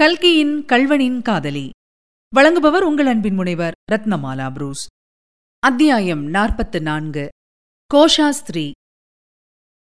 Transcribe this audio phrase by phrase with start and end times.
[0.00, 1.70] கல்கியின் கல்வனின் காதலி.
[2.36, 4.86] வழங்குபவர் உங்கள் அன்பின் முனைவர் ரத்னமாலா புரூஸ்.
[5.58, 7.28] அத்தியாயம் நாற்பத்து நான்கு
[7.94, 8.70] கோஷா ஸ்திரீ.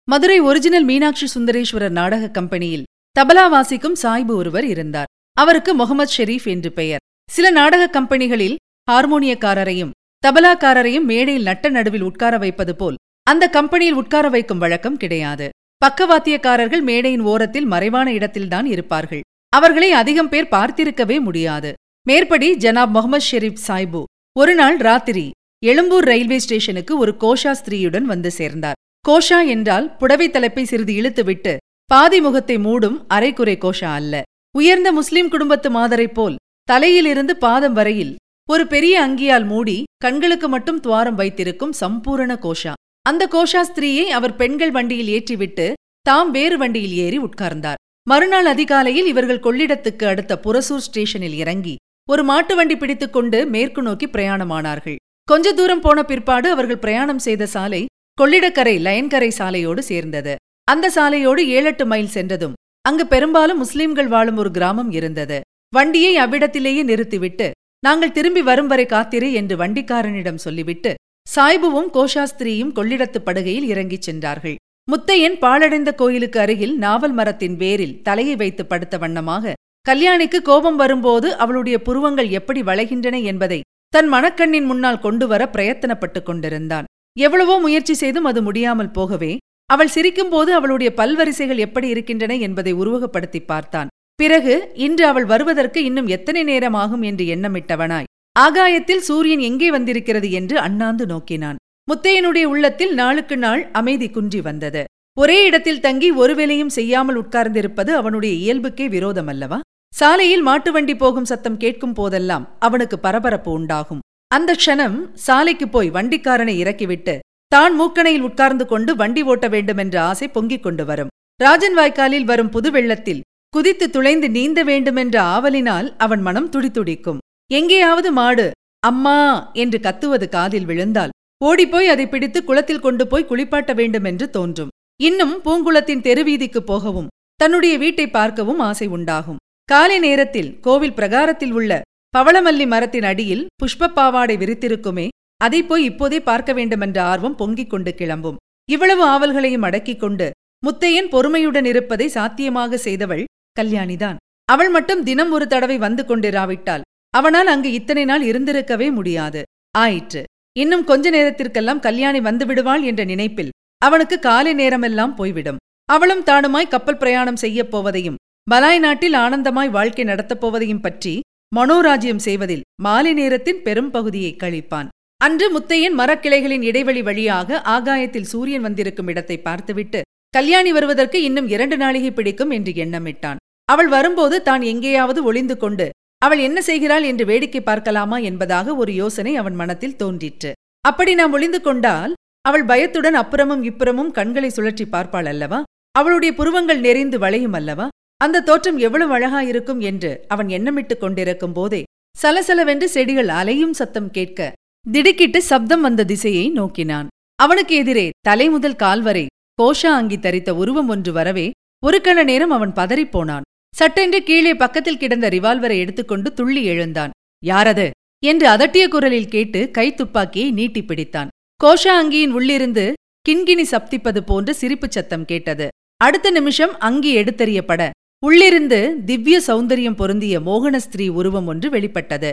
[0.04, 2.84] மதுரை ஒரிஜினல் மீனாட்சி சுந்தரேஸ்வரர் நாடக கம்பெனியில்
[3.20, 5.06] தபலா வாசிக்கும் சாய்பு ஒருவர் இருந்தார்.
[5.32, 6.98] அவருக்கு முகமது ஷெரீப் என்று பெயர்.
[7.30, 8.56] சில நாடக கம்பெனிகளில்
[8.90, 9.90] ஹார்மோனியக்காரரையும்
[10.26, 15.48] தபலாக்காரரையும் மேடையில் நட்ட நடுவில் உட்கார வைப்பது போல் அந்த கம்பெனியில் உட்கார வைக்கும் வழக்கம் கிடையாது.
[15.86, 19.20] பக்கவாத்தியக்காரர்கள் மேடையின் ஓரத்தில் மறைவான இடத்தில்தான் இருப்பார்கள்.
[19.52, 21.70] அவர்களை அதிகம் பேர் பார்த்திருக்கவே முடியாது.
[22.06, 24.02] மேற்படி ஜனாப் முகமது ஷெரீப் சாய்பு
[24.36, 25.24] ஒரு நாள் ராத்திரி
[25.62, 28.78] எழும்பூர் ரயில்வே ஸ்டேஷனுக்கு ஒரு கோஷா ஸ்திரீயுடன் வந்து சேர்ந்தார்.
[29.08, 34.22] கோஷா என்றால் புடவை தலைப்பை சிறிது இழுத்துவிட்டு பாதி முகத்தை மூடும் அரைக்குறை கோஷா அல்ல.
[34.58, 38.14] உயர்ந்த முஸ்லிம் குடும்பத்து மாதரைப் போல் தலையிலிருந்து பாதம் வரையில்
[38.48, 42.72] ஒரு பெரிய அங்கியால் மூடி கண்களுக்கு மட்டும் துவாரம் வைத்திருக்கும் சம்பூரண கோஷா.
[43.06, 45.66] அந்த கோஷா ஸ்திரீயை அவர் பெண்கள் வண்டியில் ஏற்றிவிட்டு
[46.06, 47.80] தாம் வேறு வண்டியில் ஏறி உட்கார்ந்தார்.
[48.06, 51.76] மறுநாள் அதிகாலையில் இவர்கள் கொள்ளிடத்துக்கு அடுத்த புரசூர் ஸ்டேஷனில் இறங்கி
[52.08, 54.96] ஒரு மாட்டு வண்டி பிடித்துக் கொண்டு மேற்கு நோக்கி பிரயாணமானார்கள்.
[55.24, 57.86] கொஞ்ச தூரம் போன பிற்பாடு அவர்கள் பிரயாணம் செய்த சாலை
[58.18, 60.34] கொள்ளிடக்கரை லயன்கரை சாலையோடு சேர்ந்தது.
[60.64, 62.56] அந்த சாலையோடு ஏழெட்டு மைல் சென்றதும்
[62.88, 65.40] அங்கு பெரும்பாலும் முஸ்லிம்கள் வாழும் ஒரு கிராமம் இருந்தது.
[65.74, 67.48] வண்டியை அவ்விடத்திலேயே நிறுத்திவிட்டு
[67.86, 70.94] நாங்கள் திரும்பி வரும் வரை காத்திரு என்று வண்டிக்காரனிடம் சொல்லிவிட்டு
[71.26, 74.56] சாய்புவும் கோஷாஸ்திரியும் கொள்ளிடத்து படுகையில் இறங்கிச் சென்றார்கள்.
[74.90, 79.52] முத்தையன் பாழடைந்த கோயிலுக்கு அருகில் நாவல் மரத்தின் வேரில் தலையை வைத்து படுத்த வண்ணமாக
[79.86, 83.58] கல்யாணிக்கு கோபம் வரும்போது அவளுடைய புருவங்கள் எப்படி வளைகின்றன என்பதை
[83.92, 86.88] தன் மணக்கண்ணின் முன்னால் கொண்டு வர பிரயத்தனப்பட்டுக் கொண்டிருந்தான்.
[87.16, 89.32] எவ்வளவோ முயற்சி செய்தும் அது முடியாமல் போகவே
[89.70, 93.90] அவள் சிரிக்கும்போது அவளுடைய பல்வரிசைகள் எப்படி இருக்கின்றன என்பதை உருவகப்படுத்தி பார்த்தான்.
[94.18, 94.54] பிறகு
[94.86, 101.04] இன்று அவள் வருவதற்கு இன்னும் எத்தனை நேரம் ஆகும் என்று எண்ணமிட்டவனாய் ஆகாயத்தில் சூரியன் எங்கே வந்திருக்கிறது என்று அண்ணாந்து
[101.06, 101.58] நோக்கினான்.
[101.90, 104.82] முத்தையனுடைய உள்ளத்தில் நாளுக்கு நாள் அமைதி குன்றி வந்தது.
[105.16, 109.58] ஒரே இடத்தில் தங்கி ஒரு வேலையும் செய்யாமல் உட்கார்ந்திருப்பது அவனுடைய இயல்புக்கே விரோதம் அல்லவா
[109.92, 114.02] சாலையில் மாட்டு வண்டி போகும் சத்தம் கேட்கும் போதெல்லாம் அவனுக்கு பரபரப்பு உண்டாகும்.
[114.30, 114.96] அந்த க்ஷணம்
[115.26, 117.14] சாலைக்கு போய் வண்டிக்காரனை இறக்கிவிட்டு
[117.52, 121.12] தான் மூக்கணையில் உட்கார்ந்து கொண்டு வண்டி ஓட்ட வேண்டுமென்ற ஆசை பொங்கிக் கொண்டு வரும்.
[121.40, 123.24] ராஜன் வாய்க்காலில் வரும் புது வெள்ளத்தில்
[123.54, 127.22] குதித்து துளைந்து நீந்த வேண்டுமென்ற ஆவலினால் அவன் மனம் துடித்துடிக்கும்.
[127.50, 128.46] எங்கேயாவது மாடு
[128.82, 129.20] அம்மா
[129.62, 134.72] என்று கத்துவது காதில் விழுந்தால் ஓடிப்போய் அதை பிடித்து குளத்தில் கொண்டு போய் குளிப்பாட்ட வேண்டும் என்று தோன்றும்.
[135.00, 139.38] இன்னும் பூங்குளத்தின் தெருவீதிக்கு போகவும் தன்னுடைய வீட்டை பார்க்கவும் ஆசை உண்டாகும்.
[139.68, 141.80] காலை நேரத்தில் கோவில் பிரகாரத்தில் உள்ள
[142.14, 145.06] பவளமல்லி மரத்தின் அடியில் புஷ்ப பாவாடை விரித்திருக்குமே
[145.40, 148.40] அதை போய் இப்போதே பார்க்க வேண்டுமென்ற ஆர்வம் பொங்கிக் கொண்டு கிளம்பும்.
[148.68, 150.26] இவ்வளவு ஆவல்களையும் அடக்கிக் கொண்டு
[150.66, 153.24] முத்தையன் பொறுமையுடன் இருப்பதை சாத்தியமாக செய்தவள்
[153.60, 154.18] கல்யாணிதான்.
[154.48, 156.84] அவள் மட்டும் தினம் ஒரு தடவை வந்து கொண்டிராவிட்டால்
[157.14, 159.42] அவனால் அங்கு இத்தனை நாள் இருந்திருக்கவே முடியாது.
[159.78, 160.22] ஆயிற்று.
[160.56, 163.52] இன்னும் கொஞ்ச நேரத்திற்கெல்லாம் கல்யாணி வந்து விடுவாள் என்ற நினைப்பில்
[163.82, 165.60] அவனுக்கு காலை நேரமெல்லாம் போய்விடும்.
[165.88, 168.18] அவளும் தானுமாய் கப்பல் பிரயாணம் செய்யப் போவதையும்
[168.50, 171.20] மலாய் நாட்டில் ஆனந்தமாய் வாழ்க்கை நடத்தப் போவதையும் பற்றி
[171.56, 174.88] மனோராஜ்யம் செய்வதில் மாலை நேரத்தின் பெரும் பகுதியை கழிப்பான்.
[175.20, 180.00] அன்று முத்தையன் மரக்கிளைகளின் இடைவெளி வழியாக ஆகாயத்தில் சூரியன் வந்திருக்கும் இடத்தை பார்த்துவிட்டு
[180.34, 183.40] கல்யாணி வருவதற்கு இன்னும் இரண்டு நாளிகை பிடிக்கும் என்று எண்ணமிட்டான்.
[183.64, 185.86] அவள் வரும்போது தான் எங்கேயாவது ஒளிந்து கொண்டு
[186.22, 190.50] அவள் என்ன செய்கிறாள் என்று வேடிக்கை பார்க்கலாமா என்பதாக ஒரு யோசனை அவன் மனத்தில் தோன்றிற்று.
[190.84, 192.12] அப்படி நாம் ஒளிந்து கொண்டால்
[192.44, 195.60] அவள் பயத்துடன் அப்புறமும் இப்புறமும் கண்களை சுழற்றி பார்ப்பாள் அல்லவா?
[195.94, 197.86] அவளுடைய புருவங்கள் நெறிந்து வளையும் அல்லவா?
[198.16, 201.82] அந்த தோற்றம் எவ்வளவு அழகாயிருக்கும் என்று அவன் எண்ணமிட்டுக் கொண்டிருக்கும் போதே
[202.16, 204.52] சலசலவென்று செடிகள் அலையும் சத்தம் கேட்க
[204.84, 207.08] திடுக்கிட்டு சப்தம் வந்த திசையை நோக்கினான்.
[207.38, 209.26] அவனுக்கு எதிரே தலை முதல் கால்வரை
[209.62, 211.46] கோஷா அங்கி தரித்த உருவம் ஒன்று வரவே
[211.82, 213.46] ஒரு கண நேரம் அவன் பதறிப்போனான்
[213.80, 217.10] சட்டென்று கீழே பக்கத்தில் கிடந்த ரிவால்வரை எடுத்துக்கொண்டு துள்ளி எழுந்தான்.
[217.46, 217.90] யாரது?
[218.26, 221.26] என்று அதட்டிய குரலில் கேட்டு கை துப்பாக்கியை நீட்டி பிடித்தான்.
[221.64, 222.92] கோஷா அங்கியின் உள்ளிருந்து
[223.28, 225.68] கிண்கிணி சப்திப்பது போன்ற சிரிப்புச் சத்தம் கேட்டது.
[225.96, 227.90] அடுத்த நிமிஷம் அங்கி எடுத்தறியப்பட
[228.24, 232.32] உள்ளிருந்து திவ்ய சௌந்தரியம் பொருந்திய மோகன ஸ்திரீ உருவம் ஒன்று வெளிப்பட்டது.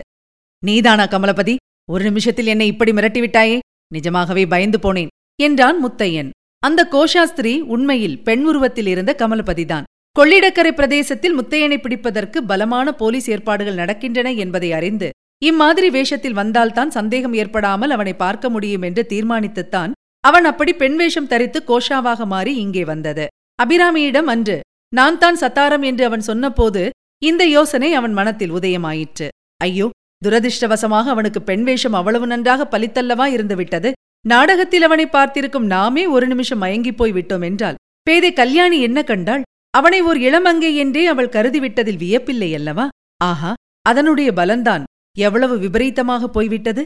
[0.65, 1.55] நீதானா கமலபதி?
[1.89, 3.59] ஒரு நிமிஷத்தில் என்னை இப்படி மிரட்டிவிட்டாயே?
[3.93, 5.07] நிஜமாகவே பயந்து போனேன்
[5.41, 6.29] என்றான் முத்தையன்.
[6.59, 9.83] அந்த கோஷாஸ்திரி உண்மையில் பெண் உருவத்தில் இருந்த கமலபதிதான்
[10.17, 15.07] கொள்ளிடக்கரை பிரதேசத்தில் முத்தையனை பிடிப்பதற்கு பலமான போலீஸ் ஏற்பாடுகள் நடக்கின்றன என்பதை அறிந்து
[15.41, 19.91] இம்மாதிரி வேஷத்தில் வந்தால்தான் சந்தேகம் ஏற்படாமல் அவனை பார்க்க முடியும் என்று தீர்மானித்துத்தான்
[20.23, 23.25] அவன் அப்படி பெண் வேஷம் தரித்து கோஷாவாக மாறி இங்கே வந்தது.
[23.59, 24.55] அபிராமியிடம் அன்று
[24.93, 26.81] நான் தான் சத்தாரம் என்று அவன் சொன்னபோது
[27.21, 29.27] இந்த யோசனை அவன் மனத்தில் உதயமாயிற்று.
[29.61, 29.87] ஐயோ
[30.21, 33.91] துரதிர்ஷ்டவசமாக அவனுக்கு பெண் வேஷம் அவ்வளவு நன்றாக பலித்தல்லவா இருந்துவிட்டது?
[34.25, 39.45] நாடகத்தில் அவனை பார்த்திருக்கும் நாமே ஒரு நிமிஷம் மயங்கிப் போய் விட்டோம் என்றால் பேதை கல்யாணி என்ன கண்டாள்?
[39.69, 42.89] அவனை ஓர் இளமங்கை என்றே அவள் கருதிவிட்டதில் வியப்பில்லை அல்லவா?
[43.23, 44.83] ஆஹா அதனுடைய பலன்தான்
[45.17, 46.85] எவ்வளவு விபரீதமாக போய்விட்டது?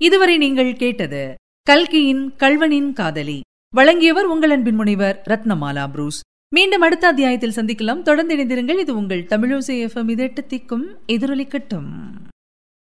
[0.00, 3.40] இதுவரை நீங்கள் கேட்டது கல்கியின் கல்வனின் காதலி.
[3.74, 6.20] வழங்கியவர் உங்கள் அன்பின் முனைவர் ரத்னமாலா புரூஸ்.
[6.54, 8.02] மீண்டும் அடுத்த அத்தியாயத்தில் சந்திக்கலாம்.
[8.02, 8.78] தொடர்ந்து இணைந்திருங்கள்.
[8.78, 11.90] இது உங்கள் தமிழோசை எஃப்எம் இது எட்டு திக்கும் எதிரொலிக்கட்டும்.